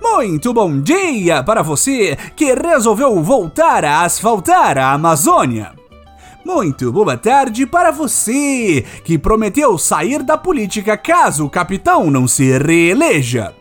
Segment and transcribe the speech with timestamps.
[0.00, 5.72] Muito bom dia para você que resolveu voltar a asfaltar a Amazônia.
[6.44, 12.56] Muito boa tarde para você que prometeu sair da política caso o capitão não se
[12.58, 13.54] reeleja.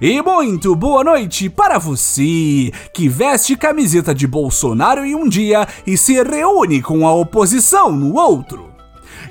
[0.00, 5.96] E muito boa noite para você que veste camiseta de Bolsonaro em um dia e
[5.96, 8.69] se reúne com a oposição no outro.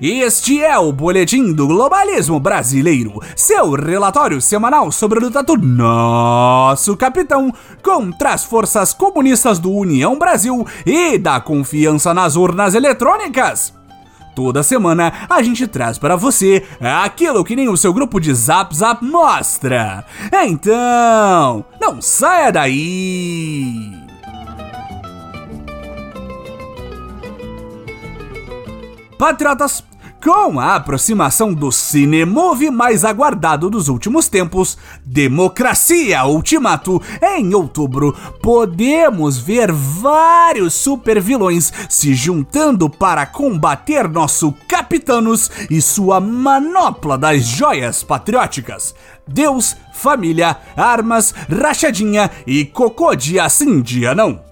[0.02, 6.96] Este é o Boletim do Globalismo Brasileiro, seu relatório semanal sobre a luta do nosso
[6.96, 7.54] capitão
[7.84, 13.74] contra as forças comunistas do União Brasil e da confiança nas urnas eletrônicas.
[14.36, 18.74] Toda semana a gente traz para você aquilo que nem o seu grupo de Zap
[18.74, 20.06] Zap mostra.
[20.32, 23.99] Então, não saia daí!
[29.20, 29.84] Patriotas,
[30.24, 39.38] com a aproximação do cinemove mais aguardado dos últimos tempos, Democracia Ultimato, em outubro, podemos
[39.38, 48.96] ver vários supervilões se juntando para combater nosso Capitanos e sua manopla das joias patrióticas.
[49.28, 54.49] Deus, família, armas, rachadinha e cocô de assim dia não.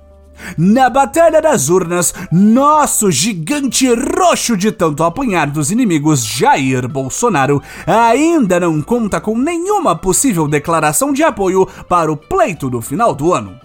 [0.58, 8.60] Na Batalha das Urnas, nosso gigante roxo de tanto apanhar dos inimigos Jair Bolsonaro ainda
[8.60, 13.60] não conta com nenhuma possível declaração de apoio para o pleito do final do ano.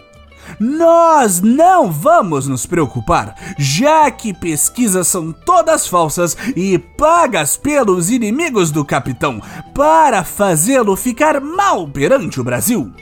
[0.58, 8.70] Nós não vamos nos preocupar, já que pesquisas são todas falsas e pagas pelos inimigos
[8.70, 9.40] do capitão
[9.74, 12.92] para fazê-lo ficar mal perante o Brasil.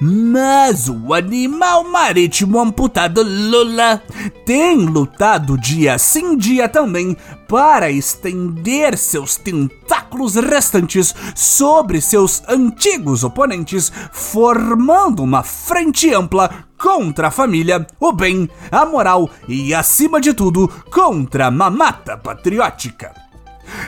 [0.00, 4.02] Mas o animal marítimo amputado Lula
[4.44, 7.16] tem lutado dia sim dia também
[7.48, 17.30] para estender seus tentáculos restantes sobre seus antigos oponentes, formando uma frente ampla contra a
[17.30, 23.29] família, o bem, a moral e, acima de tudo, contra a mamata patriótica.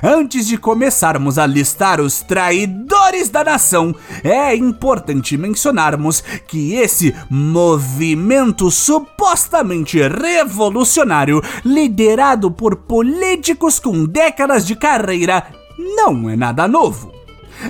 [0.02, 8.70] Antes de começarmos a listar os traidores da nação, é importante mencionarmos que esse movimento
[8.70, 15.46] supostamente revolucionário, liderado por políticos com décadas de carreira,
[15.78, 17.21] não é nada novo.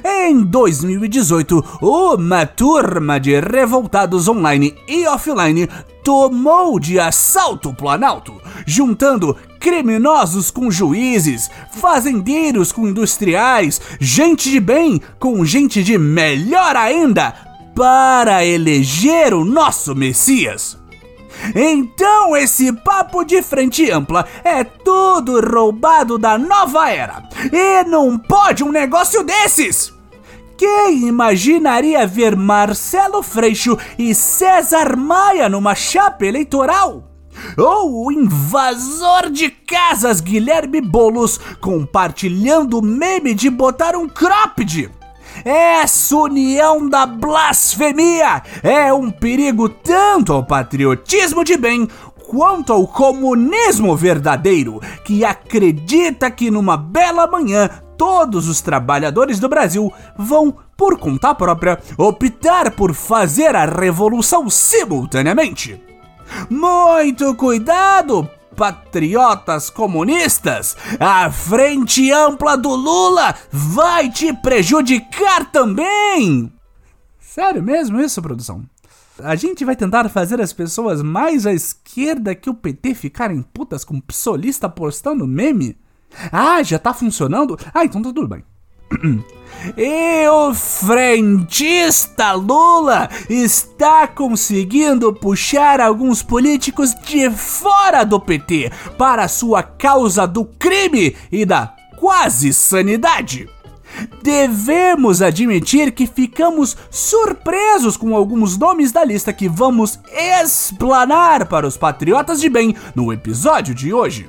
[0.04, 5.68] Em 2018, uma turma de revoltados online e offline
[6.02, 8.34] tomou de assalto o Planalto,
[8.66, 17.34] juntando criminosos com juízes, fazendeiros com industriais, gente de bem com gente de melhor ainda,
[17.74, 20.81] para eleger o nosso Messias.
[21.54, 27.22] Então esse papo de frente ampla é tudo roubado da nova era.
[27.52, 29.92] E não pode um negócio desses!
[30.56, 37.02] Quem imaginaria ver Marcelo Freixo e César Maia numa chapa eleitoral?
[37.58, 44.88] Ou o invasor de casas Guilherme Bolos compartilhando o meme de botar um cropped?
[45.44, 51.88] Essa união da blasfemia é um perigo tanto ao patriotismo de bem
[52.28, 59.92] quanto ao comunismo verdadeiro, que acredita que numa bela manhã todos os trabalhadores do Brasil
[60.16, 65.80] vão, por conta própria, optar por fazer a revolução simultaneamente.
[66.48, 70.76] Muito cuidado, patriotas comunistas!
[70.98, 76.52] A frente ampla do Lula vai te prejudicar também!
[77.20, 78.64] Sério mesmo isso, produção?
[79.18, 83.84] A gente vai tentar fazer as pessoas mais à esquerda que o PT ficarem putas
[83.84, 85.78] com psolista postando meme?
[86.30, 87.58] Ah, já tá funcionando?
[87.72, 88.44] Ah, então tá tudo bem.
[89.76, 99.62] E o frentista Lula está conseguindo puxar alguns políticos de fora do PT para sua
[99.62, 103.48] causa do crime e da quase sanidade.
[104.22, 111.76] Devemos admitir que ficamos surpresos com alguns nomes da lista que vamos explanar para os
[111.76, 114.28] patriotas de bem no episódio de hoje.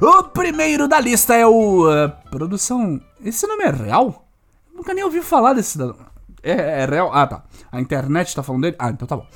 [0.00, 1.88] O primeiro da lista é o.
[1.88, 3.00] Uh, produção.
[3.24, 4.26] Esse nome é real?
[4.74, 5.96] Nunca nem ouvi falar desse cidadão.
[6.42, 7.10] É, é, real?
[7.12, 7.44] Ah, tá.
[7.70, 8.76] A internet tá falando dele?
[8.78, 9.26] Ah, então tá bom.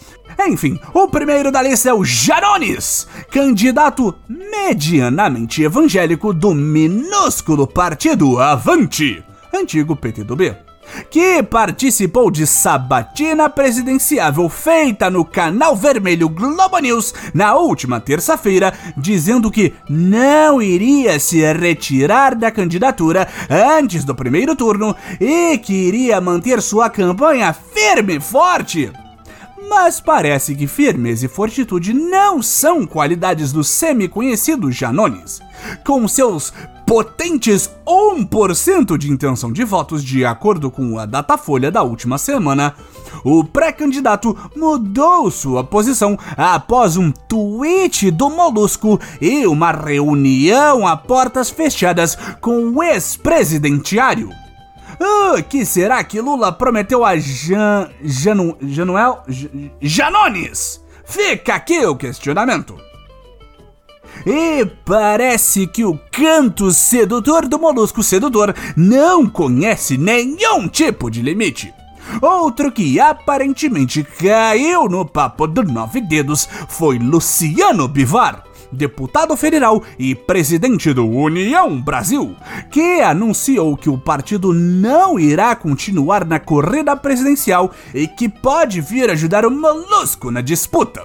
[0.49, 9.25] Enfim, o primeiro da lista é o Jarones, candidato medianamente evangélico do minúsculo partido Avante,
[9.55, 10.66] antigo PT do B.
[11.11, 19.51] que participou de sabatina presidenciável feita no canal vermelho Globo News na última terça-feira, dizendo
[19.51, 26.61] que não iria se retirar da candidatura antes do primeiro turno e que iria manter
[26.63, 28.91] sua campanha firme e forte.
[29.69, 35.41] Mas parece que firmeza e fortitude não são qualidades do semi-conhecido Janones.
[35.85, 36.53] Com seus
[36.87, 42.75] potentes 1% de intenção de votos, de acordo com a Datafolha da última semana,
[43.25, 51.51] o pré-candidato mudou sua posição após um tweet do Molusco e uma reunião a portas
[51.51, 54.31] fechadas com o ex-presidenteário.
[55.01, 57.91] O que será que Lula prometeu a Jan...
[58.03, 58.57] Janu...
[58.63, 59.23] Januel...
[59.81, 60.81] Janones?
[61.05, 62.86] Fica aqui o questionamento.
[64.27, 71.73] E parece que o canto sedutor do molusco sedutor não conhece nenhum tipo de limite.
[72.21, 78.43] Outro que aparentemente caiu no papo do nove dedos foi Luciano Bivar
[78.73, 82.37] deputado federal e presidente do União Brasil,
[82.71, 89.09] que anunciou que o partido não irá continuar na corrida presidencial e que pode vir
[89.11, 91.03] ajudar o Molusco na disputa.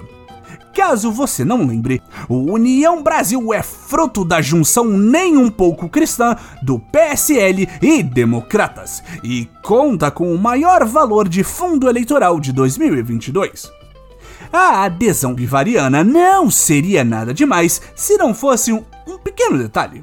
[0.74, 6.34] Caso você não lembre, o União Brasil é fruto da junção nem um pouco cristã
[6.62, 13.70] do PSL e Democratas e conta com o maior valor de fundo eleitoral de 2022.
[14.50, 20.02] A adesão bivariana não seria nada demais se não fosse um, um pequeno detalhe.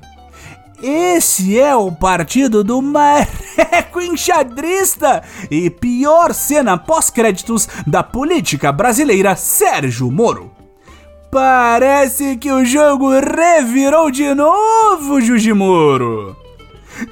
[0.81, 10.09] Esse é o partido do mareco enxadrista e pior cena pós-créditos da política brasileira Sérgio
[10.09, 10.58] Moro.
[11.31, 16.35] Parece que o jogo revirou de novo, Juji Moro.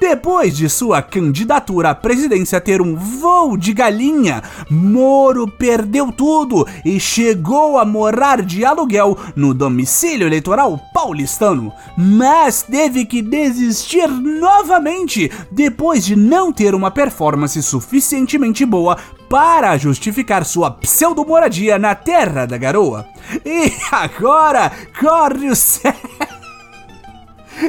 [0.00, 6.98] Depois de sua candidatura à presidência ter um voo de galinha, Moro perdeu tudo e
[6.98, 16.04] chegou a morar de aluguel no domicílio eleitoral paulistano, mas teve que desistir novamente depois
[16.04, 18.98] de não ter uma performance suficientemente boa
[19.28, 23.06] para justificar sua pseudo-moradia na Terra da Garoa.
[23.44, 25.54] E agora corre o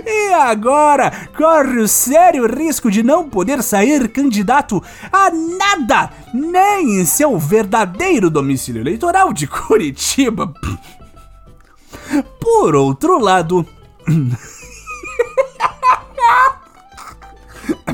[0.06, 7.06] e agora corre o sério risco de não poder sair candidato a nada, nem em
[7.06, 10.54] seu verdadeiro domicílio eleitoral de Curitiba.
[12.40, 13.66] Por outro lado.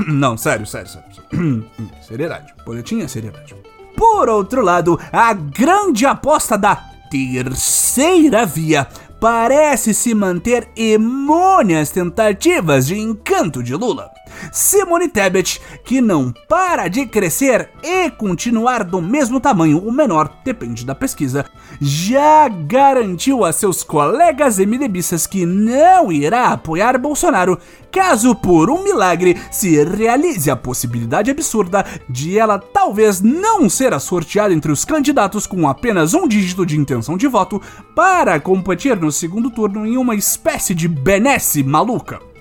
[0.08, 1.05] Não, sério, sério, sério.
[2.01, 2.54] Seriedade.
[2.66, 3.56] Boletim é seriedade.
[3.95, 6.75] Por outro lado, a grande aposta da
[7.10, 8.88] terceira via
[9.19, 14.10] parece se manter imune às tentativas de encanto de Lula.
[14.52, 20.86] Simone Tebet, que não para de crescer e continuar do mesmo tamanho ou menor, depende
[20.86, 21.46] da pesquisa,
[21.80, 27.60] já garantiu a seus colegas MDBistas que não irá apoiar Bolsonaro
[27.92, 34.54] caso por um milagre se realize a possibilidade absurda de ela talvez não ser sorteada
[34.54, 37.62] entre os candidatos com apenas um dígito de intenção de voto
[37.96, 42.35] para competir no segundo turno em uma espécie de benesse maluca.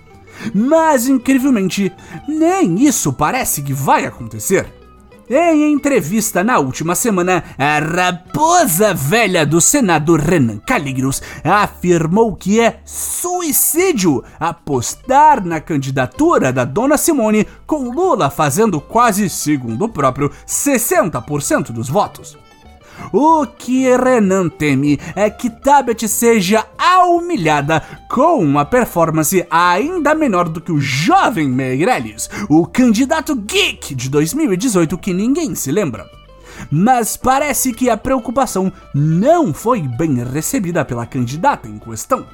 [0.54, 1.92] Mas, incrivelmente,
[2.28, 4.66] nem isso parece que vai acontecer.
[5.28, 12.81] Em entrevista na última semana, a raposa velha do Senado, Renan Calligros, afirmou que é
[12.84, 21.72] suicídio apostar na candidatura da dona Simone, com Lula fazendo quase, segundo o próprio, 60%
[21.72, 22.44] dos votos.
[23.13, 26.65] O que Renan teme é que Tabet seja
[27.06, 34.08] humilhada com uma performance ainda menor do que o jovem Meirelles, o candidato geek de
[34.08, 36.08] 2018 que ninguém se lembra.
[36.70, 42.24] Mas parece que a preocupação não foi bem recebida pela candidata em questão.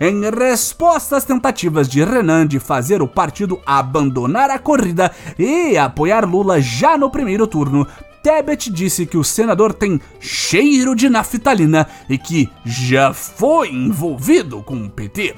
[0.00, 6.24] Em resposta às tentativas de Renan de fazer o partido abandonar a corrida e apoiar
[6.24, 7.86] Lula já no primeiro turno,
[8.24, 14.76] Tebet disse que o senador tem cheiro de naftalina e que já foi envolvido com
[14.76, 15.36] o PT.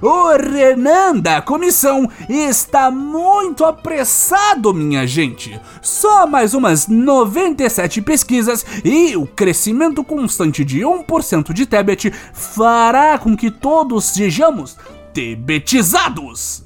[0.00, 5.60] O Renan da comissão está muito apressado, minha gente.
[5.82, 13.36] Só mais umas 97 pesquisas e o crescimento constante de 1% de Tebet fará com
[13.36, 14.76] que todos sejamos
[15.12, 16.62] tebetizados.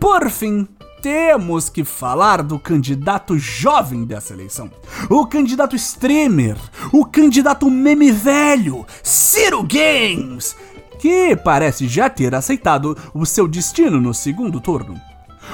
[0.00, 0.66] Por fim,
[1.00, 4.70] temos que falar do candidato jovem dessa eleição.
[5.08, 6.56] O candidato streamer,
[6.92, 10.56] o candidato meme velho, Ciro Games,
[10.98, 15.00] que parece já ter aceitado o seu destino no segundo turno.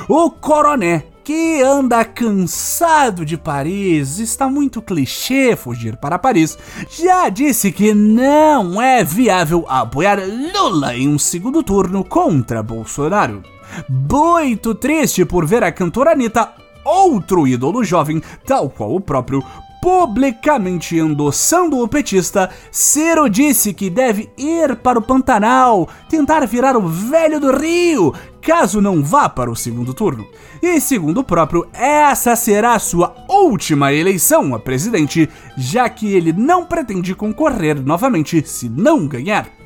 [0.09, 6.59] O Coroné, que anda cansado de Paris, está muito clichê fugir para Paris,
[6.91, 13.54] já disse que não é viável apoiar Lula em um segundo turno contra Bolsonaro.
[13.89, 16.53] Muito triste por ver a cantora Anitta,
[16.85, 19.43] outro ídolo jovem, tal qual o próprio,
[19.85, 26.89] publicamente endossando o petista, Ciro disse que deve ir para o Pantanal, tentar virar o
[26.89, 30.27] velho do Rio, caso não vá para o segundo turno.
[30.63, 36.65] E segundo o próprio, essa será sua última eleição a presidente, já que ele não
[36.65, 39.64] pretende concorrer novamente se não ganhar.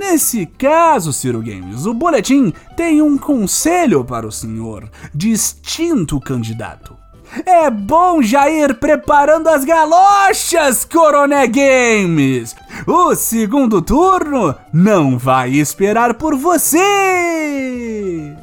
[0.00, 6.96] Nesse caso, Ciro Games, o boletim tem um conselho para o senhor, distinto candidato.
[7.44, 12.56] É bom já ir preparando as galochas, Coroné Games!
[12.86, 18.34] O segundo turno não vai esperar por você!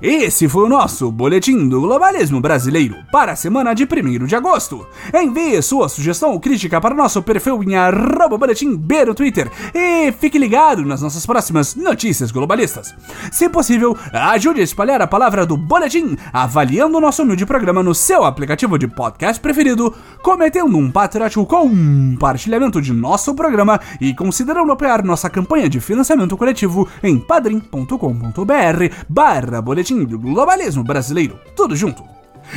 [0.00, 4.86] Esse foi o nosso Boletim do Globalismo Brasileiro para a semana de 1 de agosto.
[5.12, 10.12] Envie sua sugestão ou crítica para nosso perfil em arroba boletim B no Twitter e
[10.12, 12.94] fique ligado nas nossas próximas notícias globalistas.
[13.32, 17.92] Se possível, ajude a espalhar a palavra do Boletim avaliando o nosso humilde programa no
[17.92, 25.04] seu aplicativo de podcast preferido, cometendo um patriótico compartilhamento de nosso programa e considerando apoiar
[25.04, 31.38] nossa campanha de financiamento coletivo em padrim.com.br barra boletim do globalismo brasileiro.
[31.56, 32.02] Tudo junto.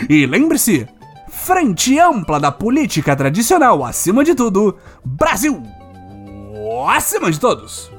[0.10, 0.88] E lembre-se:
[1.30, 5.62] frente ampla da política tradicional acima de tudo, Brasil
[6.90, 7.92] acima de todos.